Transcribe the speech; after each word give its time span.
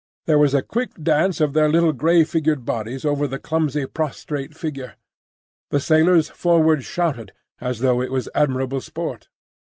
There 0.25 0.39
was 0.39 0.55
a 0.55 0.63
quick 0.63 0.95
dance 1.03 1.39
of 1.39 1.53
their 1.53 1.69
lithe 1.69 1.95
grey 1.95 2.23
figured 2.23 2.65
bodies 2.65 3.05
over 3.05 3.27
the 3.27 3.37
clumsy, 3.37 3.85
prostrate 3.85 4.55
figure. 4.57 4.95
The 5.69 5.79
sailors 5.79 6.27
forward 6.27 6.83
shouted, 6.83 7.33
as 7.59 7.81
though 7.81 8.01
it 8.01 8.11
was 8.11 8.27
admirable 8.33 8.81
sport. 8.81 9.27